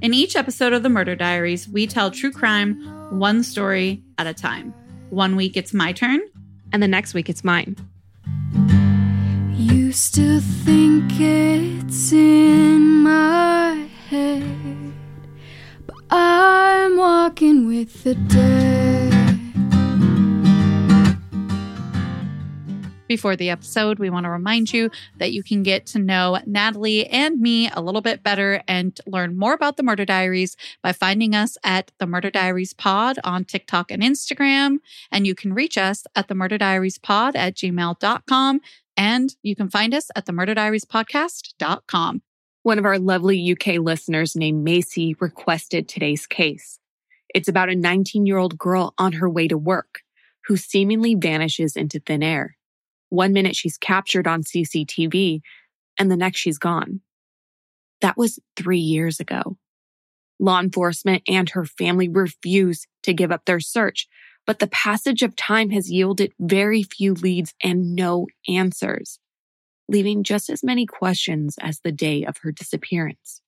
[0.00, 2.80] In each episode of the Murder Diaries, we tell true crime
[3.10, 4.72] one story at a time.
[5.10, 6.20] One week it's my turn,
[6.72, 7.74] and the next week it's mine.
[9.54, 14.92] You still think it's in my head,
[15.84, 19.17] but I'm walking with the dead.
[23.08, 27.06] Before the episode, we want to remind you that you can get to know Natalie
[27.06, 31.34] and me a little bit better and learn more about the Murder Diaries by finding
[31.34, 34.76] us at the Murder Diaries Pod on TikTok and Instagram.
[35.10, 38.60] And you can reach us at the Murder Diaries Pod at gmail.com.
[38.94, 42.20] And you can find us at the Murder Diaries Podcast.com.
[42.62, 46.78] One of our lovely UK listeners named Macy requested today's case.
[47.34, 50.02] It's about a 19 year old girl on her way to work
[50.46, 52.57] who seemingly vanishes into thin air.
[53.10, 55.40] One minute she's captured on CCTV
[55.98, 57.00] and the next she's gone.
[58.00, 59.56] That was three years ago.
[60.38, 64.06] Law enforcement and her family refuse to give up their search,
[64.46, 69.18] but the passage of time has yielded very few leads and no answers,
[69.88, 73.42] leaving just as many questions as the day of her disappearance.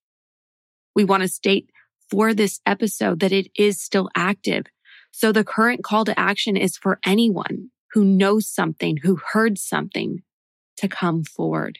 [0.96, 1.70] We want to state
[2.10, 4.66] for this episode that it is still active.
[5.12, 10.22] So the current call to action is for anyone who knows something, who heard something
[10.76, 11.78] to come forward.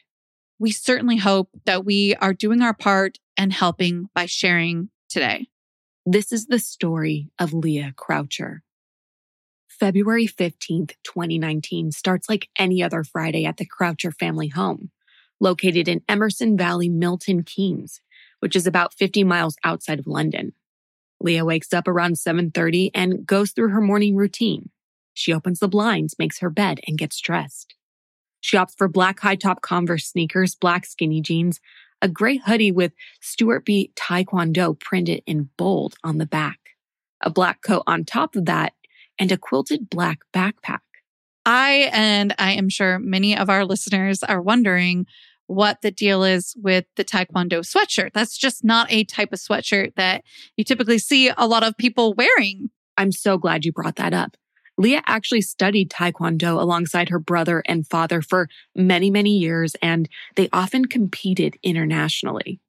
[0.58, 5.48] We certainly hope that we are doing our part and helping by sharing today.
[6.04, 8.62] This is the story of Leah Croucher.
[9.68, 14.90] February 15th, 2019 starts like any other Friday at the Croucher family home,
[15.40, 18.02] located in Emerson Valley, Milton Keynes,
[18.40, 20.52] which is about 50 miles outside of London.
[21.20, 24.70] Leah wakes up around 7:30 and goes through her morning routine.
[25.14, 27.74] She opens the blinds, makes her bed, and gets dressed.
[28.40, 31.60] She opts for black high top Converse sneakers, black skinny jeans,
[32.02, 33.92] a gray hoodie with Stuart B.
[33.96, 36.58] Taekwondo printed in bold on the back,
[37.22, 38.72] a black coat on top of that,
[39.18, 40.80] and a quilted black backpack.
[41.44, 45.06] I and I am sure many of our listeners are wondering
[45.46, 48.12] what the deal is with the Taekwondo sweatshirt.
[48.14, 50.22] That's just not a type of sweatshirt that
[50.56, 52.70] you typically see a lot of people wearing.
[52.96, 54.36] I'm so glad you brought that up.
[54.80, 60.48] Leah actually studied Taekwondo alongside her brother and father for many, many years, and they
[60.54, 62.60] often competed internationally.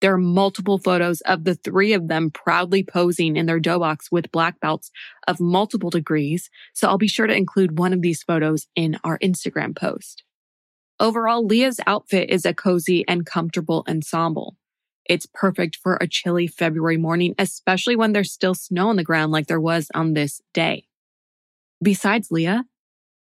[0.00, 4.32] There are multiple photos of the three of them proudly posing in their dobaks with
[4.32, 4.90] black belts
[5.28, 9.18] of multiple degrees, so I'll be sure to include one of these photos in our
[9.18, 10.24] Instagram post.
[10.98, 14.56] Overall, Leah's outfit is a cozy and comfortable ensemble.
[15.04, 19.30] It's perfect for a chilly February morning, especially when there's still snow on the ground
[19.30, 20.86] like there was on this day.
[21.82, 22.64] Besides Leah,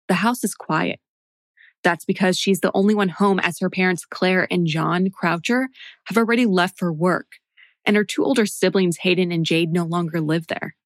[0.09, 1.01] the house is quiet.
[1.83, 5.69] That's because she's the only one home as her parents, Claire and John Croucher,
[6.07, 7.33] have already left for work,
[7.85, 10.77] and her two older siblings, Hayden and Jade, no longer live there.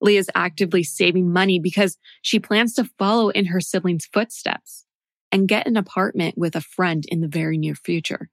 [0.00, 4.84] Leah's actively saving money because she plans to follow in her siblings' footsteps
[5.32, 8.28] and get an apartment with a friend in the very near future.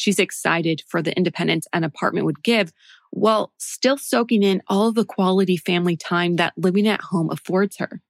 [0.00, 2.72] She's excited for the independence an apartment would give
[3.10, 7.76] while still soaking in all of the quality family time that living at home affords
[7.76, 8.00] her.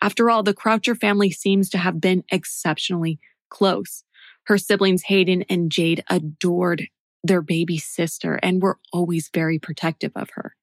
[0.00, 3.18] After all, the Croucher family seems to have been exceptionally
[3.48, 4.04] close.
[4.44, 6.86] Her siblings Hayden and Jade adored
[7.24, 10.54] their baby sister and were always very protective of her.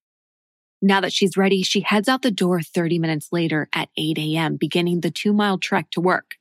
[0.82, 4.56] Now that she's ready, she heads out the door 30 minutes later at 8 a.m.,
[4.56, 6.38] beginning the two mile trek to work.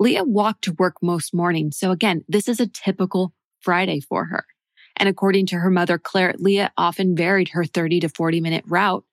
[0.00, 1.78] Leah walked to work most mornings.
[1.78, 4.46] So again, this is a typical Friday for her.
[4.96, 9.04] And according to her mother, Claire, Leah often varied her 30 to 40 minute route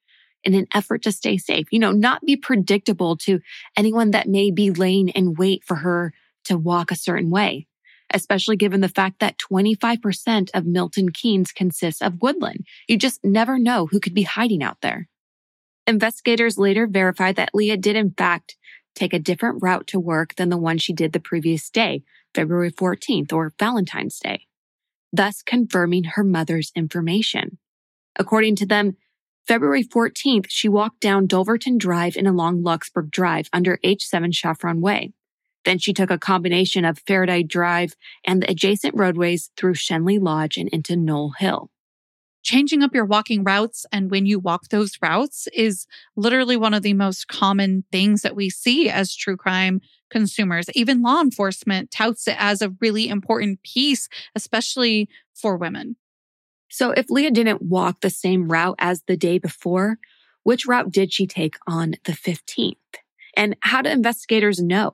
[0.43, 3.41] in an effort to stay safe, you know, not be predictable to
[3.77, 6.13] anyone that may be laying in wait for her
[6.45, 7.67] to walk a certain way.
[8.13, 12.65] especially given the fact that 25% of Milton Keynes consists of woodland.
[12.87, 15.09] You just never know who could be hiding out there.
[15.85, 18.57] Investigators later verified that Leah did in fact
[18.97, 22.03] take a different route to work than the one she did the previous day,
[22.33, 24.47] February 14th or Valentine's Day,
[25.13, 27.57] thus confirming her mother's information.
[28.17, 28.97] According to them,
[29.47, 35.13] February 14th, she walked down Dulverton Drive and along Luxburg Drive under H7 Chaffron Way.
[35.63, 37.95] Then she took a combination of Faraday Drive
[38.25, 41.69] and the adjacent roadways through Shenley Lodge and into Knowlhill.
[42.47, 45.85] Changing up your walking routes and when you walk those routes is
[46.15, 50.69] literally one of the most common things that we see as true crime consumers.
[50.73, 55.97] Even law enforcement touts it as a really important piece, especially for women.
[56.69, 59.97] So if Leah didn't walk the same route as the day before,
[60.43, 62.75] which route did she take on the 15th?
[63.35, 64.93] And how do investigators know?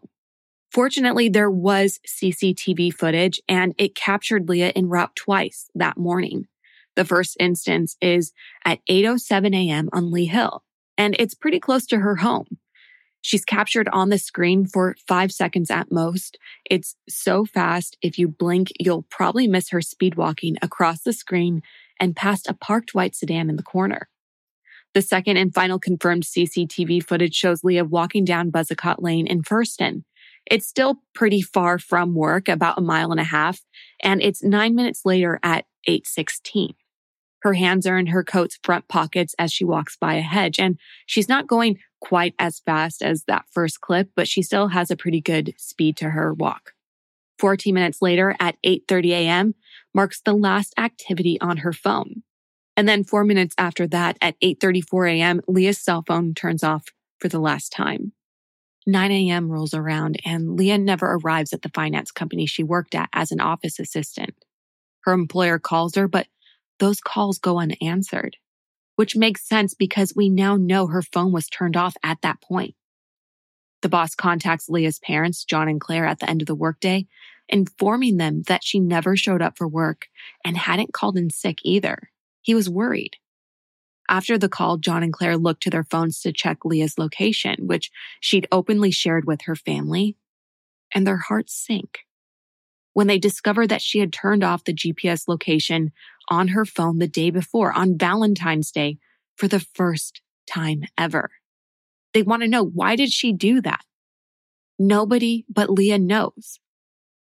[0.72, 6.48] Fortunately, there was CCTV footage and it captured Leah in route twice that morning.
[6.96, 8.34] The first instance is
[8.66, 9.90] at 8.07 a.m.
[9.94, 10.64] on Lee Hill,
[10.98, 12.58] and it's pretty close to her home.
[13.22, 16.38] She's captured on the screen for five seconds at most.
[16.70, 17.98] It's so fast.
[18.02, 21.62] If you blink, you'll probably miss her speed walking across the screen
[22.00, 24.10] and past a parked white sedan in the corner.
[24.94, 30.04] The second and final confirmed CCTV footage shows Leah walking down Buzzacott Lane in Furzton.
[30.52, 33.62] It's still pretty far from work, about a mile and a half,
[34.02, 36.76] and it's nine minutes later at 816.
[37.44, 40.80] Her hands are in her coat's front pockets as she walks by a hedge, and
[41.06, 44.96] she's not going quite as fast as that first clip, but she still has a
[44.96, 46.72] pretty good speed to her walk.
[47.40, 49.56] 14 minutes later at 8:30 a.m.
[49.94, 52.24] marks the last activity on her phone.
[52.78, 56.86] And then 4 minutes after that at 8:34 a.m., Leah's cell phone turns off
[57.20, 58.14] for the last time.
[58.88, 59.50] 9 a.m.
[59.50, 63.42] rolls around and Leah never arrives at the finance company she worked at as an
[63.42, 64.34] office assistant.
[65.02, 66.28] Her employer calls her, but
[66.80, 68.38] those calls go unanswered,
[68.96, 72.76] which makes sense because we now know her phone was turned off at that point.
[73.82, 77.06] The boss contacts Leah's parents, John and Claire, at the end of the workday,
[77.50, 80.08] informing them that she never showed up for work
[80.46, 82.10] and hadn't called in sick either.
[82.42, 83.18] He was worried.
[84.10, 87.92] After the call, John and Claire looked to their phones to check Leah's location, which
[88.20, 90.16] she'd openly shared with her family,
[90.94, 92.00] and their hearts sank
[92.94, 95.92] when they discovered that she had turned off the GPS location
[96.30, 98.98] on her phone the day before on Valentine's Day
[99.36, 101.32] for the first time ever.
[102.14, 103.82] They want to know why did she do that?
[104.78, 106.60] Nobody but Leah knows.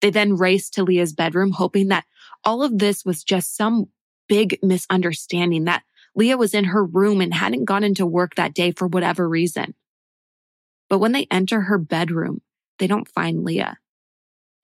[0.00, 2.04] They then race to Leah's bedroom, hoping that
[2.44, 3.86] all of this was just some
[4.28, 5.82] big misunderstanding that
[6.14, 9.74] Leah was in her room and hadn't gone into work that day for whatever reason.
[10.88, 12.42] But when they enter her bedroom,
[12.78, 13.78] they don't find Leah.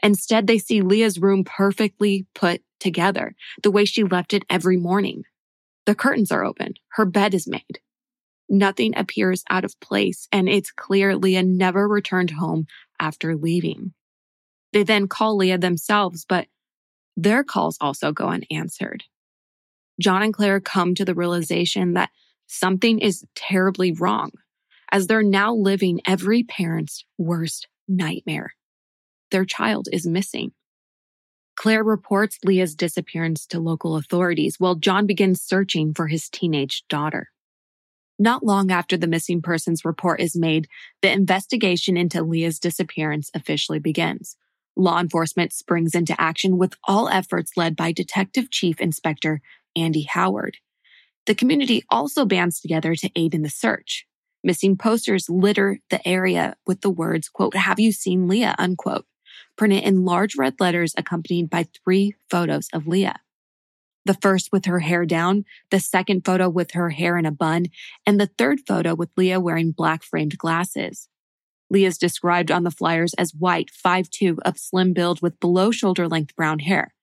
[0.03, 5.23] Instead, they see Leah's room perfectly put together, the way she left it every morning.
[5.87, 6.75] The curtains are open.
[6.93, 7.79] Her bed is made.
[8.49, 12.67] Nothing appears out of place, and it's clear Leah never returned home
[12.99, 13.95] after leaving.
[14.73, 16.49] They then call Leah themselves, but
[17.17, 19.05] their calls also go unanswered.
[20.01, 22.11] John and Claire come to the realization that
[22.47, 24.33] something is terribly wrong,
[24.91, 28.55] as they're now living every parent's worst nightmare
[29.33, 30.53] their child is missing.
[31.57, 37.31] Claire reports Leah's disappearance to local authorities while John begins searching for his teenage daughter.
[38.19, 40.69] Not long after the missing persons report is made,
[41.03, 44.37] the investigation into Leah's disappearance officially begins.
[44.77, 49.41] Law enforcement springs into action with all efforts led by Detective Chief Inspector
[49.77, 50.57] Andy Howard.
[51.27, 54.07] The community also bands together to aid in the search.
[54.43, 59.07] Missing posters litter the area with the words, quote, have you seen Leah, unquote
[59.57, 63.21] printed in large red letters accompanied by three photos of Leah.
[64.05, 67.67] The first with her hair down, the second photo with her hair in a bun,
[68.05, 71.09] and the third photo with Leah wearing black framed glasses.
[71.71, 76.09] Leah is described on the flyers as white, 5'2 of slim build with below shoulder
[76.09, 76.95] length brown hair.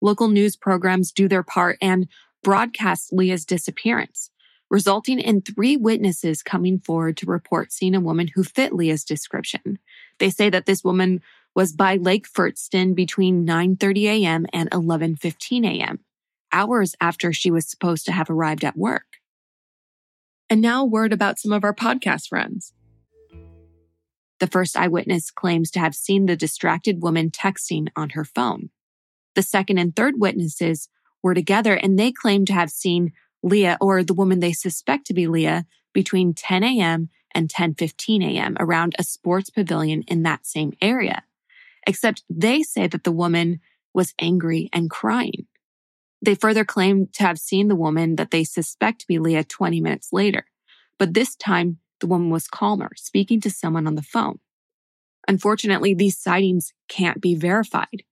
[0.00, 2.08] Local news programs do their part and
[2.42, 4.30] broadcast Leah's disappearance,
[4.68, 9.78] resulting in three witnesses coming forward to report seeing a woman who fit Leah's description.
[10.18, 11.22] They say that this woman
[11.54, 14.46] was by Lake Furzton between 9:30 a.m.
[14.52, 16.00] and 11:15 a.m.,
[16.52, 19.18] hours after she was supposed to have arrived at work.
[20.48, 22.72] And now, word about some of our podcast friends.
[24.38, 28.70] The first eyewitness claims to have seen the distracted woman texting on her phone.
[29.34, 30.88] The second and third witnesses
[31.22, 35.14] were together and they claim to have seen Leah or the woman they suspect to
[35.14, 37.08] be Leah between 10 a.m.
[37.34, 38.56] and 10:15 a.m.
[38.58, 41.22] around a sports pavilion in that same area.
[41.86, 43.60] Except they say that the woman
[43.94, 45.46] was angry and crying.
[46.24, 49.80] They further claim to have seen the woman that they suspect to be Leah 20
[49.80, 50.46] minutes later,
[50.98, 54.38] but this time the woman was calmer, speaking to someone on the phone.
[55.28, 58.02] Unfortunately, these sightings can't be verified.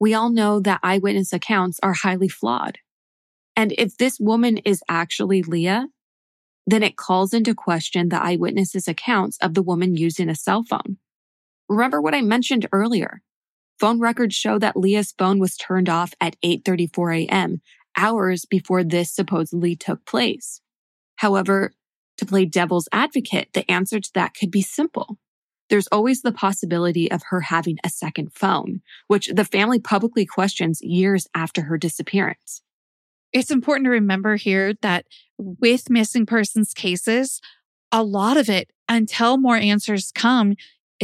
[0.00, 2.78] We all know that eyewitness accounts are highly flawed.
[3.56, 5.86] And if this woman is actually Leah,
[6.66, 10.98] then it calls into question the eyewitnesses' accounts of the woman using a cell phone.
[11.68, 13.22] Remember what I mentioned earlier.
[13.78, 17.60] Phone records show that Leah's phone was turned off at 8:34 a.m.,
[17.96, 20.60] hours before this supposedly took place.
[21.16, 21.72] However,
[22.18, 25.18] to play devil's advocate, the answer to that could be simple.
[25.70, 30.80] There's always the possibility of her having a second phone, which the family publicly questions
[30.82, 32.62] years after her disappearance.
[33.32, 35.06] It's important to remember here that
[35.38, 37.40] with missing persons cases,
[37.90, 40.54] a lot of it, until more answers come,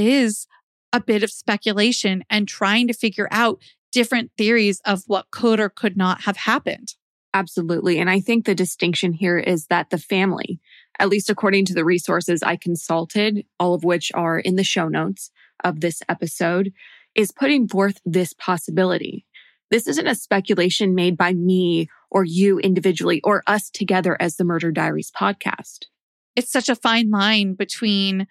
[0.00, 0.46] is
[0.92, 3.60] a bit of speculation and trying to figure out
[3.92, 6.94] different theories of what could or could not have happened.
[7.32, 7.98] Absolutely.
[7.98, 10.60] And I think the distinction here is that the family,
[10.98, 14.88] at least according to the resources I consulted, all of which are in the show
[14.88, 15.30] notes
[15.62, 16.72] of this episode,
[17.14, 19.26] is putting forth this possibility.
[19.70, 24.44] This isn't a speculation made by me or you individually or us together as the
[24.44, 25.86] Murder Diaries podcast.
[26.34, 28.26] It's such a fine line between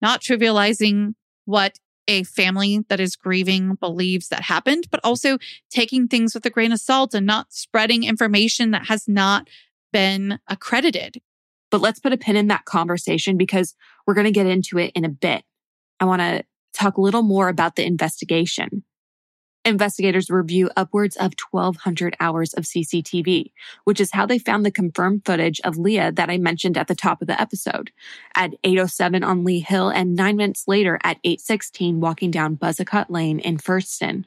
[0.00, 1.14] not trivializing
[1.44, 1.78] what
[2.08, 5.38] a family that is grieving believes that happened, but also
[5.70, 9.48] taking things with a grain of salt and not spreading information that has not
[9.92, 11.20] been accredited.
[11.70, 13.74] But let's put a pin in that conversation because
[14.06, 15.44] we're going to get into it in a bit.
[16.00, 18.82] I want to talk a little more about the investigation.
[19.66, 23.52] Investigators review upwards of 1200 hours of CCTV,
[23.84, 26.94] which is how they found the confirmed footage of Leah that I mentioned at the
[26.94, 27.90] top of the episode
[28.34, 33.38] at 807 on Lee Hill and nine minutes later at 816 walking down Buzzacott Lane
[33.38, 34.24] in Furzton.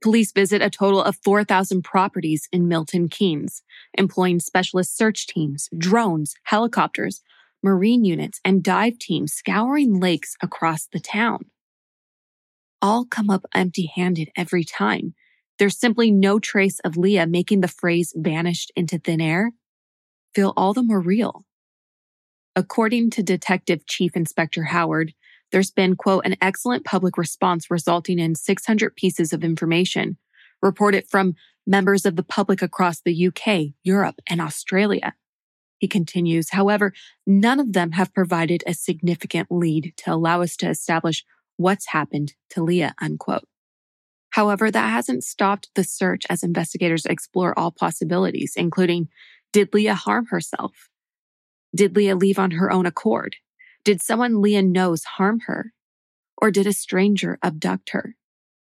[0.00, 3.62] Police visit a total of 4,000 properties in Milton Keynes,
[3.98, 7.20] employing specialist search teams, drones, helicopters,
[7.64, 11.46] marine units, and dive teams scouring lakes across the town
[12.82, 15.14] all come up empty handed every time.
[15.58, 19.52] There's simply no trace of Leah making the phrase vanished into thin air
[20.34, 21.44] feel all the more real.
[22.56, 25.14] According to Detective Chief Inspector Howard,
[25.52, 30.16] there's been, quote, an excellent public response resulting in 600 pieces of information
[30.62, 31.34] reported from
[31.66, 35.14] members of the public across the UK, Europe, and Australia.
[35.78, 36.92] He continues, however,
[37.26, 41.24] none of them have provided a significant lead to allow us to establish
[41.62, 43.48] what's happened to Leah, unquote.
[44.30, 49.08] However, that hasn't stopped the search as investigators explore all possibilities, including
[49.52, 50.88] did Leah harm herself?
[51.74, 53.36] Did Leah leave on her own accord?
[53.84, 55.72] Did someone Leah knows harm her?
[56.40, 58.16] Or did a stranger abduct her?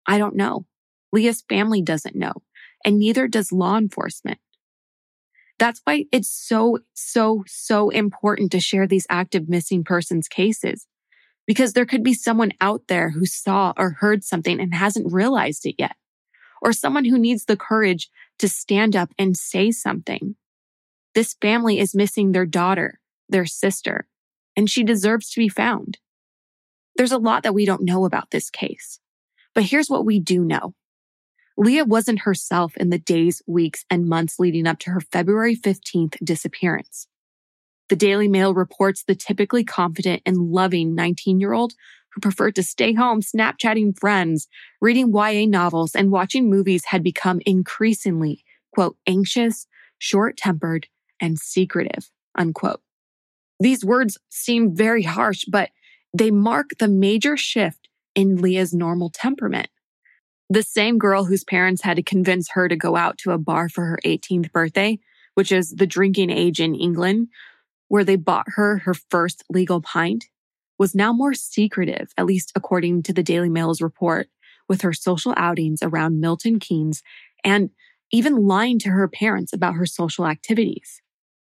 [0.07, 0.67] I don't know.
[1.13, 2.35] Leah's family doesn't know,
[2.85, 4.39] and neither does law enforcement.
[5.59, 10.87] That's why it's so, so, so important to share these active missing persons cases
[11.51, 15.67] because there could be someone out there who saw or heard something and hasn't realized
[15.67, 15.97] it yet,
[16.63, 20.37] or someone who needs the courage to stand up and say something.
[21.13, 24.07] This family is missing their daughter, their sister,
[24.57, 25.99] and she deserves to be found.
[26.95, 29.01] There's a lot that we don't know about this case,
[29.53, 30.77] but here's what we do know.
[31.57, 36.17] Leah wasn't herself in the days, weeks, and months leading up to her February 15th
[36.23, 37.09] disappearance.
[37.91, 41.75] The Daily Mail reports the typically confident and loving 19 year old
[42.15, 44.47] who preferred to stay home Snapchatting friends,
[44.81, 49.67] reading YA novels, and watching movies had become increasingly, quote, anxious,
[49.99, 50.87] short tempered,
[51.21, 52.81] and secretive, unquote.
[53.59, 55.71] These words seem very harsh, but
[56.17, 59.69] they mark the major shift in Leah's normal temperament.
[60.49, 63.69] The same girl whose parents had to convince her to go out to a bar
[63.69, 65.01] for her 18th birthday,
[65.35, 67.29] which is the drinking age in England,
[67.91, 70.27] where they bought her her first legal pint,
[70.79, 74.29] was now more secretive, at least according to the Daily Mail's report,
[74.69, 77.03] with her social outings around Milton Keynes
[77.43, 77.71] and
[78.13, 81.03] even lying to her parents about her social activities,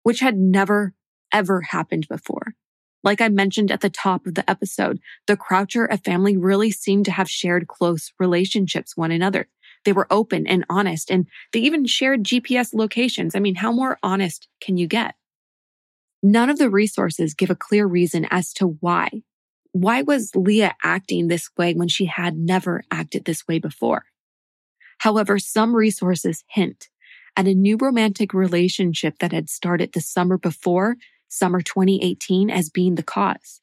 [0.02, 0.96] which had never,
[1.32, 2.56] ever happened before.
[3.04, 7.12] Like I mentioned at the top of the episode, the Croucher family really seemed to
[7.12, 9.50] have shared close relationships one another.
[9.86, 13.36] They were open and honest, and they even shared GPS locations.
[13.36, 15.14] I mean, how more honest can you get?
[16.26, 19.10] None of the resources give a clear reason as to why.
[19.74, 24.06] Why was Leah acting this way when she had never acted this way before?
[25.00, 26.88] However, some resources hint
[27.36, 30.96] at a new romantic relationship that had started the summer before,
[31.28, 33.60] summer 2018, as being the cause.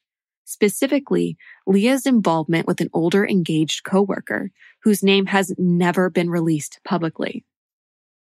[0.51, 4.51] specifically Leah's involvement with an older engaged coworker
[4.83, 7.45] whose name has never been released publicly.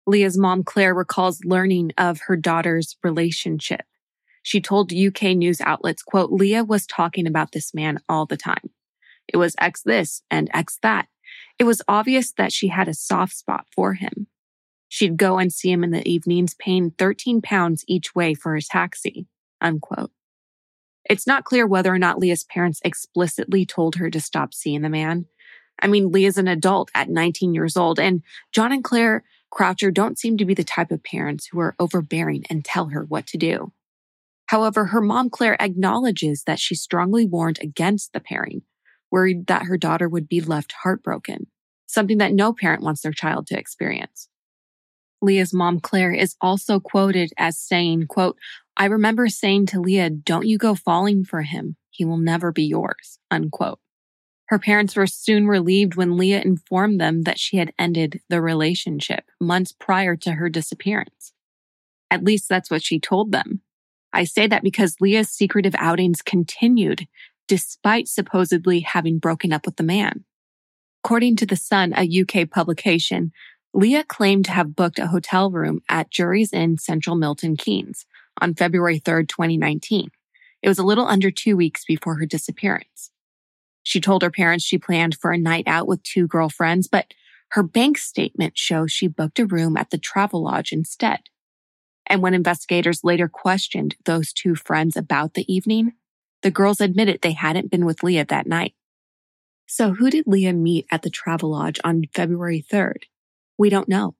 [0.06, 3.82] Leah's mom, Claire, recalls learning of her daughter's relationship.
[4.42, 8.70] She told UK news outlets, quote, Leah was talking about this man all the time.
[9.28, 11.08] It was X this and X that.
[11.58, 14.26] It was obvious that she had a soft spot for him.
[14.88, 18.66] She'd go and see him in the evenings, paying 13 pounds each way for his
[18.66, 19.26] taxi,
[19.60, 20.10] unquote.
[21.08, 24.88] It's not clear whether or not Leah's parents explicitly told her to stop seeing the
[24.88, 25.26] man.
[25.80, 30.18] I mean, Leah's an adult at 19 years old, and John and Claire Croucher don't
[30.18, 33.38] seem to be the type of parents who are overbearing and tell her what to
[33.38, 33.72] do.
[34.50, 38.62] However, her mom, Claire, acknowledges that she strongly warned against the pairing,
[39.08, 41.46] worried that her daughter would be left heartbroken,
[41.86, 44.28] something that no parent wants their child to experience.
[45.22, 48.36] Leah's mom, Claire, is also quoted as saying, quote,
[48.76, 51.76] I remember saying to Leah, don't you go falling for him.
[51.90, 53.78] He will never be yours, unquote.
[54.46, 59.26] Her parents were soon relieved when Leah informed them that she had ended the relationship
[59.40, 61.32] months prior to her disappearance.
[62.10, 63.62] At least that's what she told them.
[64.12, 67.06] I say that because Leah's secretive outings continued
[67.48, 70.24] despite supposedly having broken up with the man.
[71.02, 73.32] According to The Sun, a UK publication,
[73.72, 78.06] Leah claimed to have booked a hotel room at Jury's Inn Central Milton Keynes
[78.40, 80.10] on February 3, 2019.
[80.62, 83.10] It was a little under two weeks before her disappearance.
[83.82, 87.14] She told her parents she planned for a night out with two girlfriends, but
[87.52, 91.20] her bank statement shows she booked a room at the Travelodge instead.
[92.10, 95.92] And when investigators later questioned those two friends about the evening,
[96.42, 98.74] the girls admitted they hadn't been with Leah that night.
[99.68, 103.04] So who did Leah meet at the Travelodge on February 3rd?
[103.56, 104.16] We don't know.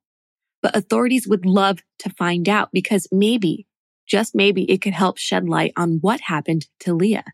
[0.62, 3.66] But authorities would love to find out because maybe,
[4.06, 7.24] just maybe it could help shed light on what happened to Leah.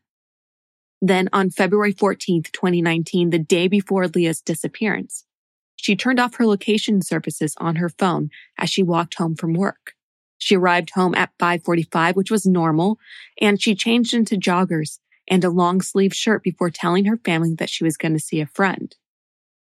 [1.03, 5.27] Then on February 14th, 2019, the day before Leah's disappearance,
[5.75, 9.96] she turned off her location services on her phone as she walked home from work.
[10.38, 12.99] She arrived home at 545, which was normal,
[13.40, 17.70] and she changed into joggers and a long sleeve shirt before telling her family that
[17.70, 18.94] she was going to see a friend.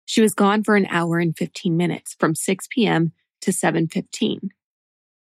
[0.05, 3.11] She was gone for an hour and 15 minutes from 6 p.m.
[3.41, 4.49] to 7.15.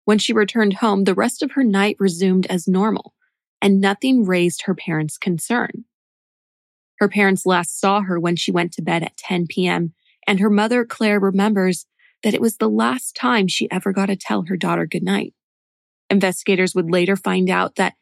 [0.05, 3.13] When she returned home, the rest of her night resumed as normal
[3.61, 5.85] and nothing raised her parents' concern.
[6.99, 9.93] Her parents last saw her when she went to bed at 10 p.m.
[10.27, 11.85] and her mother, Claire, remembers
[12.23, 15.33] that it was the last time she ever got to tell her daughter goodnight.
[16.09, 17.93] Investigators would later find out that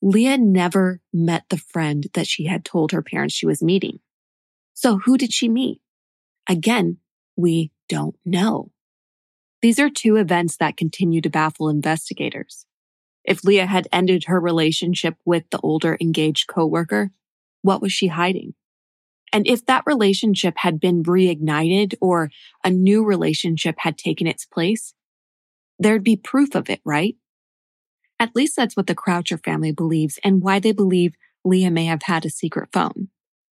[0.00, 4.00] Leah never met the friend that she had told her parents she was meeting.
[4.74, 5.80] So who did she meet?
[6.48, 6.98] Again,
[7.36, 8.70] we don't know.
[9.60, 12.64] These are two events that continue to baffle investigators.
[13.24, 17.10] If Leah had ended her relationship with the older engaged coworker,
[17.62, 18.54] what was she hiding?
[19.32, 22.30] And if that relationship had been reignited or
[22.64, 24.94] a new relationship had taken its place,
[25.78, 27.16] there'd be proof of it, right?
[28.20, 31.14] At least that's what the Croucher family believes and why they believe
[31.44, 33.08] Leah may have had a secret phone.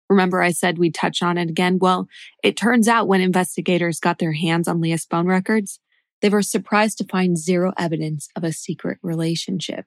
[0.09, 1.79] Remember I said we'd touch on it again?
[1.79, 2.09] Well,
[2.43, 5.81] it turns out when investigators got their hands on Leah's phone records,
[6.21, 9.87] they were surprised to find zero evidence of a secret relationship.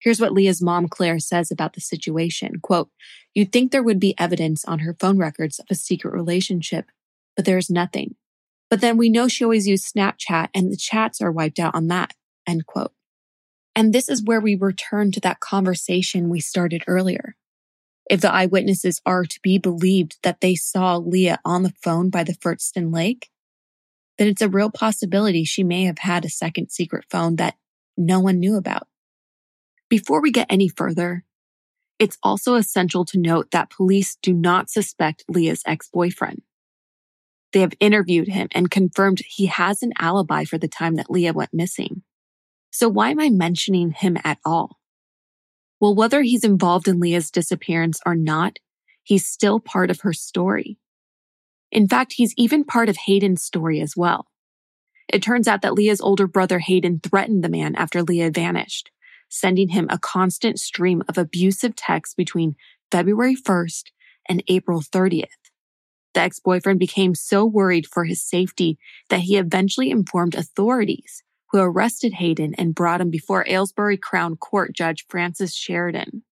[0.00, 2.60] Here's what Leah's mom, Claire, says about the situation.
[2.62, 2.90] Quote,
[3.34, 6.86] you'd think there would be evidence on her phone records of a secret relationship,
[7.36, 8.14] but there's nothing.
[8.70, 11.88] But then we know she always used Snapchat and the chats are wiped out on
[11.88, 12.14] that.
[12.46, 12.92] End quote.
[13.74, 17.36] And this is where we return to that conversation we started earlier.
[18.10, 22.24] If the eyewitnesses are to be believed that they saw Leah on the phone by
[22.24, 23.28] the Furzton Lake,
[24.16, 27.54] then it's a real possibility she may have had a second secret phone that
[27.96, 28.88] no one knew about.
[29.88, 31.24] Before we get any further,
[31.98, 36.42] it's also essential to note that police do not suspect Leah's ex-boyfriend.
[37.52, 41.32] They have interviewed him and confirmed he has an alibi for the time that Leah
[41.32, 42.02] went missing.
[42.70, 44.78] So why am I mentioning him at all?
[45.80, 48.58] Well, whether he's involved in Leah's disappearance or not,
[49.02, 50.78] he's still part of her story.
[51.72, 54.26] In fact, he's even part of Hayden's story as well.
[55.08, 58.90] It turns out that Leah's older brother Hayden threatened the man after Leah vanished,
[59.28, 62.56] sending him a constant stream of abusive texts between
[62.90, 63.84] February 1st
[64.28, 65.26] and April 30th.
[66.14, 72.14] The ex-boyfriend became so worried for his safety that he eventually informed authorities who arrested
[72.14, 76.22] Hayden and brought him before Aylesbury Crown Court Judge Francis Sheridan.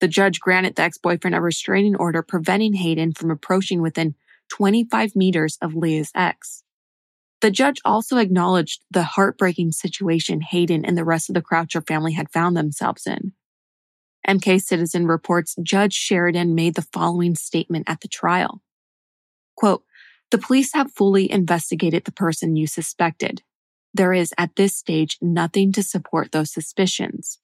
[0.00, 4.14] The judge granted the ex-boyfriend a restraining order preventing Hayden from approaching within
[4.50, 6.64] 25 meters of Leah's ex.
[7.42, 12.12] The judge also acknowledged the heartbreaking situation Hayden and the rest of the Croucher family
[12.12, 13.32] had found themselves in.
[14.26, 18.62] MK Citizen reports Judge Sheridan made the following statement at the trial.
[19.56, 19.82] Quote,
[20.30, 23.42] the police have fully investigated the person you suspected.
[23.92, 27.40] There is at this stage nothing to support those suspicions.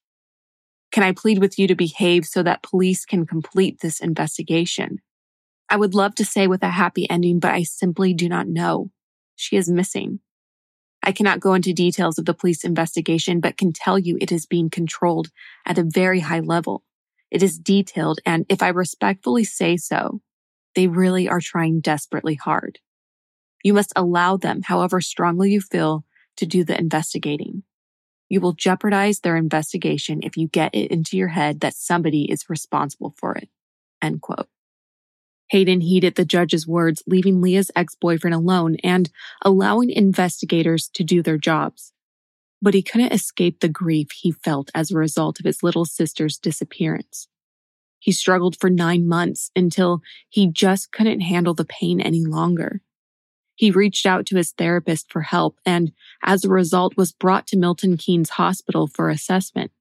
[0.92, 5.00] Can I plead with you to behave so that police can complete this investigation?
[5.68, 8.90] I would love to say with a happy ending, but I simply do not know.
[9.40, 10.18] She is missing.
[11.00, 14.46] I cannot go into details of the police investigation, but can tell you it is
[14.46, 15.28] being controlled
[15.64, 16.82] at a very high level.
[17.30, 20.20] It is detailed, and if I respectfully say so,
[20.74, 22.80] they really are trying desperately hard.
[23.62, 26.04] You must allow them, however strongly you feel,
[26.36, 27.62] to do the investigating.
[28.28, 32.50] You will jeopardize their investigation if you get it into your head that somebody is
[32.50, 33.48] responsible for it.
[34.02, 34.48] End quote.
[35.50, 39.10] Hayden heeded the judge's words, leaving Leah's ex-boyfriend alone and
[39.42, 41.92] allowing investigators to do their jobs.
[42.60, 46.38] But he couldn't escape the grief he felt as a result of his little sister's
[46.38, 47.28] disappearance.
[47.98, 52.82] He struggled for nine months until he just couldn't handle the pain any longer.
[53.54, 57.56] He reached out to his therapist for help and, as a result, was brought to
[57.56, 59.72] Milton Keynes Hospital for assessment.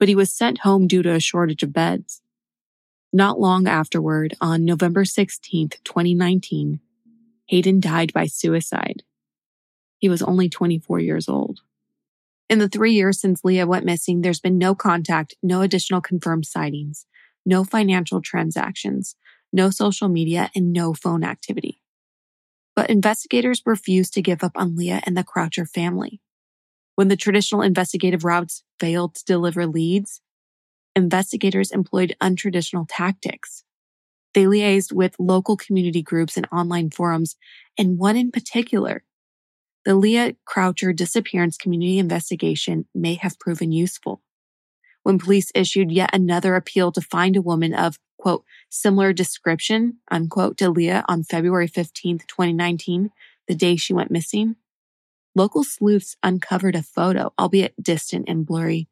[0.00, 2.20] But he was sent home due to a shortage of beds.
[3.16, 6.80] Not long afterward, on November 16, 2019,
[7.46, 9.04] Hayden died by suicide.
[9.96, 11.60] He was only 24 years old.
[12.50, 16.44] In the three years since Leah went missing, there's been no contact, no additional confirmed
[16.44, 17.06] sightings,
[17.46, 19.16] no financial transactions,
[19.50, 21.80] no social media, and no phone activity.
[22.74, 26.20] But investigators refused to give up on Leah and the Croucher family.
[26.96, 30.20] When the traditional investigative routes failed to deliver leads,
[30.96, 33.62] investigators employed untraditional tactics.
[34.34, 37.36] They liaised with local community groups and online forums,
[37.78, 39.04] and one in particular.
[39.84, 44.22] The Leah Croucher disappearance community investigation may have proven useful.
[45.04, 50.56] When police issued yet another appeal to find a woman of quote, similar description, unquote,
[50.58, 53.10] to Leah on February 15th, 2019,
[53.46, 54.56] the day she went missing,
[55.34, 58.88] local sleuths uncovered a photo, albeit distant and blurry.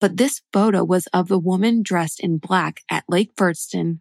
[0.00, 4.00] But this photo was of the woman dressed in black at Lake Furzton,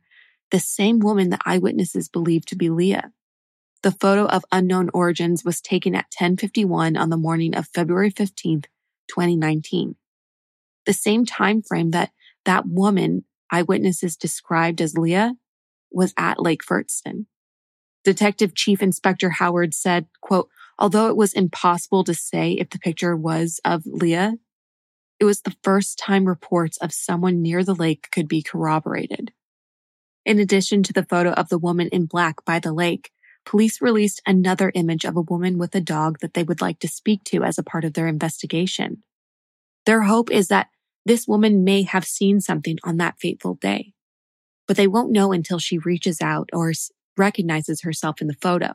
[0.52, 3.12] the same woman that eyewitnesses believed to be Leah.
[3.82, 8.66] The photo of unknown origins was taken at 1051 on the morning of February 15th,
[9.08, 9.96] 2019.
[10.86, 12.12] The same time frame that
[12.46, 15.36] that woman eyewitnesses described as Leah
[15.92, 17.28] was at Lake Furzton.
[18.04, 23.16] Detective Chief Inspector Howard said, quote, although it was impossible to say if the picture
[23.16, 24.34] was of Leah,
[25.20, 29.32] it was the first time reports of someone near the lake could be corroborated.
[30.26, 33.12] In addition to the photo of the woman in black by the lake,
[33.46, 36.88] police released another image of a woman with a dog that they would like to
[36.88, 39.04] speak to as a part of their investigation.
[39.86, 40.68] Their hope is that
[41.06, 43.94] this woman may have seen something on that fateful day,
[44.68, 46.74] but they won't know until she reaches out or
[47.16, 48.74] recognizes herself in the photo.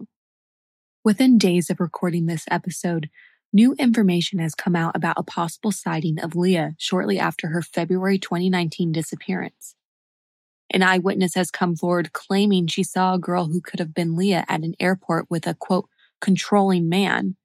[1.02, 3.10] Within days of recording this episode,
[3.52, 8.18] new information has come out about a possible sighting of Leah shortly after her February
[8.18, 9.74] 2019 disappearance.
[10.72, 14.44] An eyewitness has come forward claiming she saw a girl who could have been Leah
[14.48, 15.88] at an airport with a quote,
[16.20, 17.36] controlling man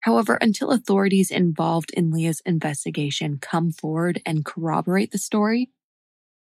[0.00, 5.70] However, until authorities involved in Leah's investigation come forward and corroborate the story,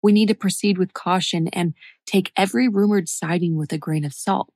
[0.03, 1.73] we need to proceed with caution and
[2.05, 4.51] take every rumored sighting with a grain of salt.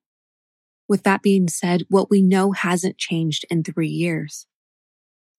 [0.87, 4.45] With that being said, what we know hasn't changed in three years.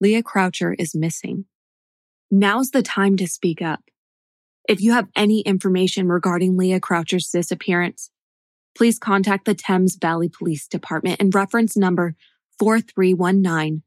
[0.01, 1.47] Leah Croucher is missing.
[2.31, 3.85] Now's the time to speak up.
[4.69, 8.11] If you have any information regarding Leah Croucher's disappearance,
[8.77, 12.17] please contact the Thames Valley Police Department and reference number
[12.59, 13.83] 4319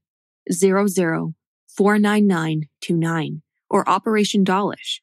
[1.80, 5.02] 49929 or Operation Dawlish.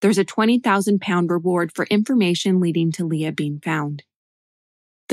[0.00, 4.02] There's a 20,000 pound reward for information leading to Leah being found.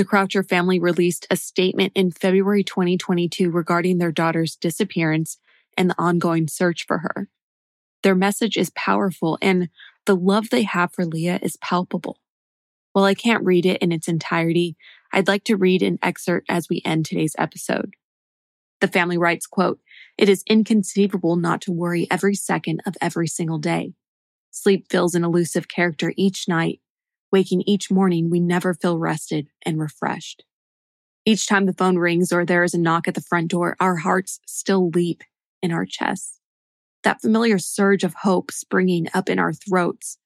[0.01, 5.37] The Croucher family released a statement in February 2022 regarding their daughter's disappearance
[5.77, 7.29] and the ongoing search for her.
[8.01, 9.69] Their message is powerful and
[10.07, 12.17] the love they have for Leah is palpable.
[12.93, 14.75] While I can't read it in its entirety,
[15.13, 17.93] I'd like to read an excerpt as we end today's episode.
[18.79, 19.81] The family writes, quote,
[20.17, 23.93] It is inconceivable not to worry every second of every single day.
[24.49, 26.81] Sleep fills an elusive character each night.
[27.31, 30.43] Waking each morning, we never feel rested and refreshed.
[31.25, 33.97] Each time the phone rings or there is a knock at the front door, our
[33.97, 35.23] hearts still leap
[35.61, 36.39] in our chests.
[37.03, 40.17] That familiar surge of hope springing up in our throats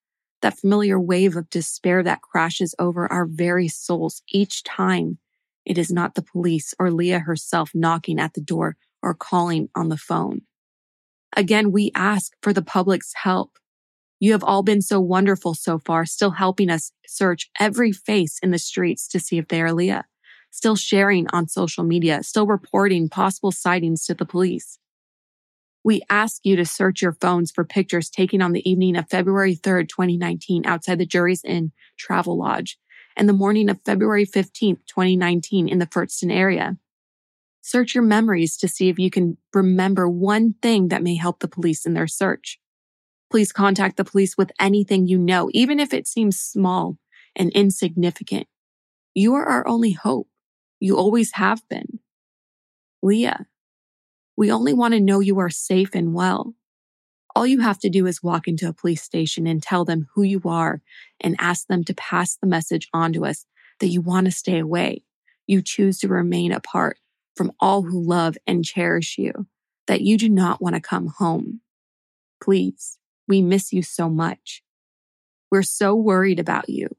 [0.46, 5.18] that familiar wave of despair that crashes over our very souls each time
[5.65, 9.89] it is not the police or Leah herself knocking at the door or calling on
[9.89, 10.41] the phone.
[11.36, 13.58] Again, we ask for the public's help.
[14.19, 18.51] You have all been so wonderful so far, still helping us search every face in
[18.51, 20.06] the streets to see if they are Leah,
[20.51, 24.80] still sharing on social media, still reporting possible sightings to the police.
[25.84, 29.56] We ask you to search your phones for pictures taken on the evening of February
[29.56, 32.78] 3rd, 2019, outside the Jury's Inn Travelodge,
[33.15, 36.78] and the morning of February 15th, 2019, in the Furzton area.
[37.62, 41.47] Search your memories to see if you can remember one thing that may help the
[41.47, 42.60] police in their search.
[43.32, 46.98] Please contact the police with anything you know, even if it seems small
[47.36, 48.48] and insignificant.
[49.14, 50.28] You are our only hope.
[50.80, 52.00] You always have been.
[53.02, 53.48] Leah,
[54.38, 56.54] we only want to know you are safe and well.
[57.36, 60.24] All you have to do is walk into a police station and tell them who
[60.24, 60.82] you are
[61.20, 63.46] and ask them to pass the message on to us
[63.80, 65.04] that you want to stay away.
[65.46, 66.98] You choose to remain apart
[67.36, 69.48] from all who love and cherish you,
[69.88, 71.60] that you do not want to come home.
[72.42, 74.62] Please, we miss you so much.
[75.52, 76.90] We're so worried about you.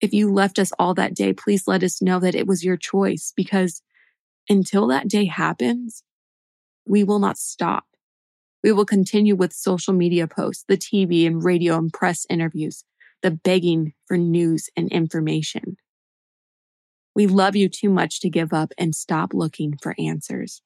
[0.00, 2.76] If you left us all that day, please let us know that it was your
[2.76, 3.82] choice because
[4.48, 6.02] until that day happens,
[6.86, 7.84] we will not stop.
[8.62, 12.84] We will continue with social media posts, the TV and radio and press interviews,
[13.22, 15.76] the begging for news and information.
[17.14, 20.62] We love you too much to give up and stop looking for answers.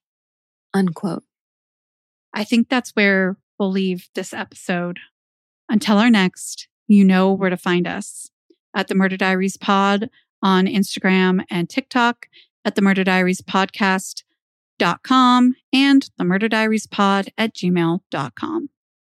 [0.72, 1.24] Unquote.
[2.32, 4.98] I think that's where we'll leave this episode.
[5.68, 8.30] Until our next, you know where to find us
[8.74, 10.10] at the Murder Diaries Pod
[10.42, 12.26] on Instagram and TikTok,
[12.64, 14.22] at the Murder Diaries Podcast
[15.02, 18.68] com and the murder diaries pod at gmail.com.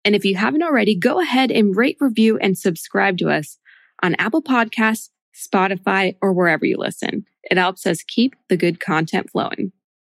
[0.03, 3.57] And if you haven't already, go ahead and rate, review, and subscribe to us
[4.03, 7.25] on Apple Podcasts, Spotify, or wherever you listen.
[7.43, 9.71] It helps us keep the good content flowing.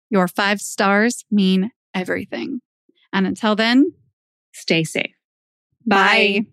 [0.10, 2.62] Your five stars mean everything.
[3.12, 3.93] And until then,
[4.51, 5.13] stay safe.
[5.85, 6.45] Bye.
[6.45, 6.51] Bye.